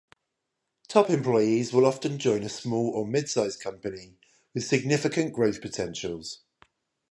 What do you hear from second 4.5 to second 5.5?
with significant